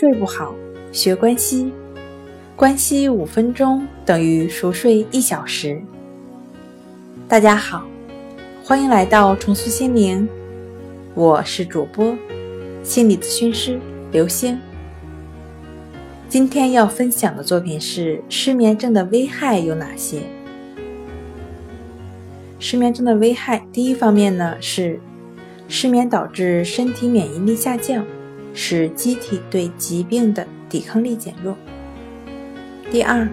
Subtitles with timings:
[0.00, 0.54] 睡不好，
[0.92, 1.72] 学关息，
[2.54, 5.82] 关息五分钟等于熟睡一小时。
[7.26, 7.84] 大家好，
[8.62, 10.28] 欢迎来到重塑心灵，
[11.16, 12.16] 我是主播
[12.84, 13.80] 心理咨询师
[14.12, 14.56] 刘星。
[16.28, 20.20] 今天要分享的作品是失眠症的危害有哪些？
[22.60, 25.00] 失眠症的危害，第一方面呢是
[25.66, 28.06] 失眠导致身体免疫力下降。
[28.54, 31.56] 使机体对疾病的抵抗力减弱。
[32.90, 33.28] 第二，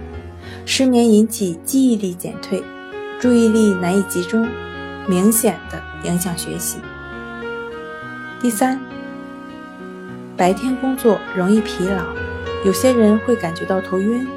[0.65, 2.61] 失眠引起记忆力减退，
[3.19, 4.47] 注意力难以集中，
[5.07, 6.77] 明显的影响学习。
[8.41, 8.79] 第三，
[10.35, 12.03] 白天工作容易疲劳，
[12.65, 14.27] 有些人会感觉到头晕，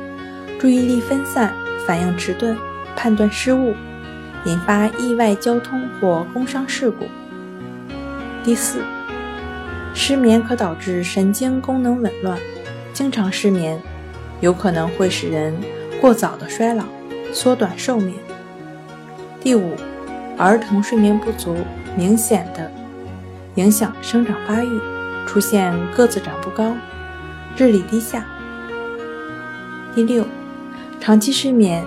[0.58, 1.52] 注意力分散，
[1.86, 2.56] 反应迟钝，
[2.96, 3.74] 判断失误，
[4.44, 7.06] 引发意外交通或工伤事故。
[8.44, 8.80] 第四。
[9.98, 12.38] 失眠可导致神经功能紊乱，
[12.92, 13.82] 经常失眠
[14.40, 15.52] 有可能会使人
[16.00, 16.84] 过早的衰老，
[17.32, 18.14] 缩短寿命。
[19.40, 19.74] 第五，
[20.38, 21.56] 儿童睡眠不足，
[21.96, 22.70] 明显的
[23.56, 24.80] 影响生长发育，
[25.26, 26.76] 出现个子长不高、
[27.56, 28.24] 智力低下。
[29.96, 30.24] 第六，
[31.00, 31.84] 长期失眠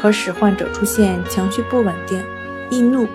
[0.00, 2.22] 可使患者出现情绪不稳定、
[2.70, 3.08] 易怒，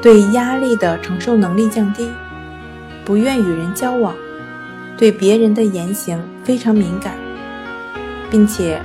[0.00, 2.08] 对压力的承受能力降低。
[3.10, 4.14] 不愿与人交往，
[4.96, 7.14] 对别人的言行非常敏感，
[8.30, 8.80] 并且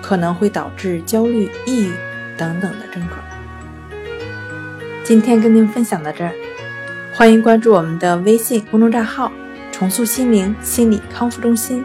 [0.00, 1.90] 可能会导致焦虑、抑郁
[2.38, 3.18] 等等的症状。
[5.02, 6.32] 今天跟您分享到这儿，
[7.16, 9.32] 欢迎关注我们的微信公众账号
[9.72, 11.84] “重塑心灵心理康复中心”，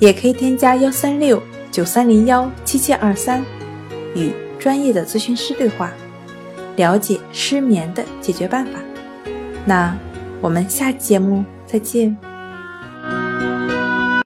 [0.00, 3.44] 也可以添加幺三六九三零幺七七二三，
[4.14, 5.92] 与专业的咨询师对话，
[6.76, 8.80] 了解失眠的解决办法。
[9.66, 9.94] 那。
[10.44, 12.33] 我们下期节目再见。